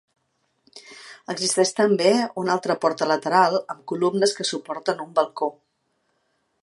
[1.33, 2.13] Existeix també
[2.43, 5.53] una altra porta lateral amb columnes que suporten un balcó.